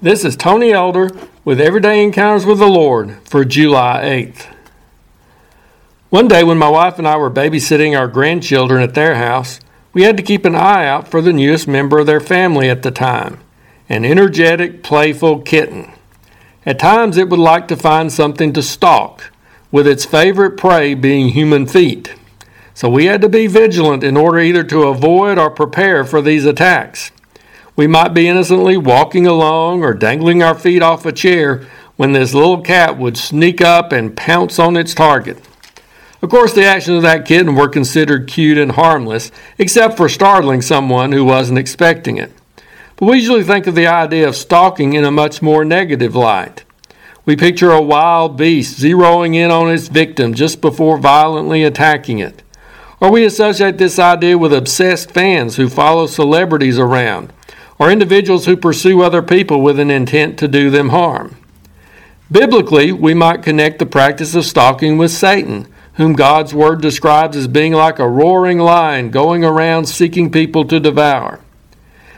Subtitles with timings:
[0.00, 1.10] This is Tony Elder
[1.44, 4.54] with Everyday Encounters with the Lord for July 8th.
[6.08, 9.58] One day, when my wife and I were babysitting our grandchildren at their house,
[9.92, 12.84] we had to keep an eye out for the newest member of their family at
[12.84, 13.40] the time
[13.88, 15.90] an energetic, playful kitten.
[16.64, 19.32] At times, it would like to find something to stalk,
[19.72, 22.14] with its favorite prey being human feet.
[22.72, 26.44] So we had to be vigilant in order either to avoid or prepare for these
[26.44, 27.10] attacks.
[27.78, 31.64] We might be innocently walking along or dangling our feet off a chair
[31.94, 35.40] when this little cat would sneak up and pounce on its target.
[36.20, 40.60] Of course, the actions of that kitten were considered cute and harmless, except for startling
[40.60, 42.32] someone who wasn't expecting it.
[42.96, 46.64] But we usually think of the idea of stalking in a much more negative light.
[47.24, 52.42] We picture a wild beast zeroing in on its victim just before violently attacking it.
[52.98, 57.32] Or we associate this idea with obsessed fans who follow celebrities around
[57.78, 61.36] or individuals who pursue other people with an intent to do them harm.
[62.30, 67.48] Biblically, we might connect the practice of stalking with Satan, whom God's Word describes as
[67.48, 71.40] being like a roaring lion going around seeking people to devour.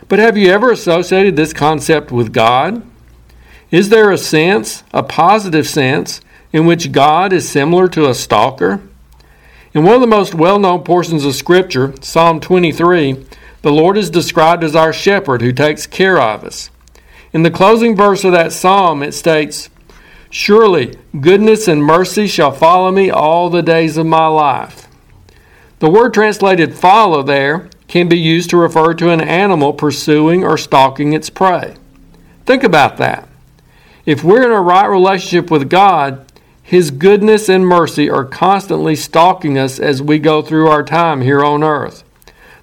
[0.09, 2.83] But have you ever associated this concept with God?
[3.71, 6.21] Is there a sense, a positive sense,
[6.53, 8.83] in which God is similar to a stalker?
[9.73, 13.25] In one of the most well known portions of Scripture, Psalm 23,
[13.63, 16.71] the Lord is described as our shepherd who takes care of us.
[17.33, 19.69] In the closing verse of that psalm, it states,
[20.31, 24.89] Surely goodness and mercy shall follow me all the days of my life.
[25.81, 30.57] The word translated follow there can be used to refer to an animal pursuing or
[30.57, 31.75] stalking its prey.
[32.47, 33.29] Think about that.
[34.07, 36.25] If we're in a right relationship with God,
[36.63, 41.45] His goodness and mercy are constantly stalking us as we go through our time here
[41.45, 42.05] on earth.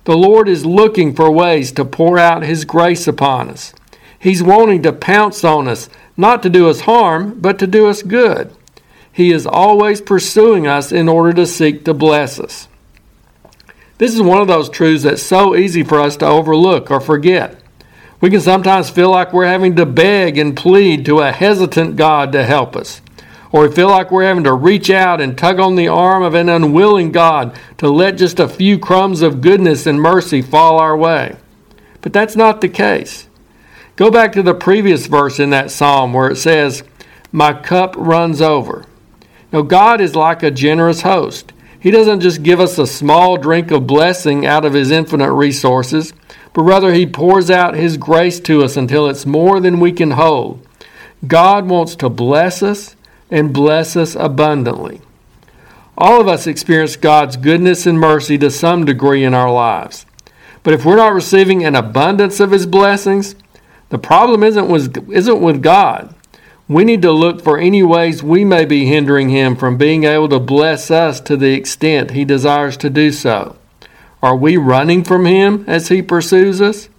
[0.08, 3.74] The Lord is looking for ways to pour out His grace upon us.
[4.18, 8.04] He's wanting to pounce on us, not to do us harm, but to do us
[8.04, 8.56] good.
[9.12, 12.70] He is always pursuing us in order to seek to bless us.
[13.98, 17.60] This is one of those truths that's so easy for us to overlook or forget.
[18.22, 22.32] We can sometimes feel like we're having to beg and plead to a hesitant God
[22.32, 23.02] to help us
[23.52, 26.34] or we feel like we're having to reach out and tug on the arm of
[26.34, 30.98] an unwilling God to let just a few crumbs of goodness and mercy fall our
[30.98, 31.38] way.
[32.02, 33.28] But that's not the case.
[33.96, 36.84] Go back to the previous verse in that psalm where it says,
[37.32, 38.86] My cup runs over.
[39.52, 41.54] Now, God is like a generous host.
[41.80, 46.14] He doesn't just give us a small drink of blessing out of His infinite resources,
[46.54, 50.12] but rather He pours out His grace to us until it's more than we can
[50.12, 50.68] hold.
[51.26, 52.97] God wants to bless us
[53.30, 55.02] and bless us abundantly.
[55.98, 60.06] All of us experience God's goodness and mercy to some degree in our lives.
[60.64, 63.36] But if we're not receiving an abundance of His blessings,
[63.90, 66.14] the problem isn't with, isn't with God.
[66.68, 70.28] We need to look for any ways we may be hindering Him from being able
[70.30, 73.56] to bless us to the extent He desires to do so.
[74.22, 76.90] Are we running from Him as He pursues us?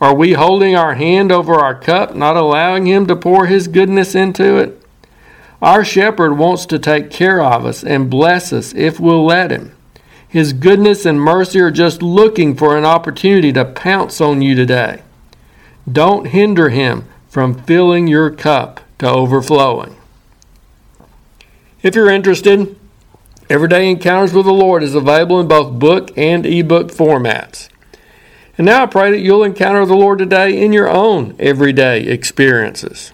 [0.00, 4.14] Are we holding our hand over our cup, not allowing Him to pour His goodness
[4.14, 4.77] into it?
[5.60, 9.74] Our shepherd wants to take care of us and bless us if we'll let him.
[10.28, 15.02] His goodness and mercy are just looking for an opportunity to pounce on you today.
[15.90, 19.96] Don't hinder him from filling your cup to overflowing.
[21.82, 22.78] If you're interested,
[23.50, 27.68] Everyday Encounters with the Lord is available in both book and ebook formats.
[28.58, 33.12] And now I pray that you'll encounter the Lord today in your own everyday experiences.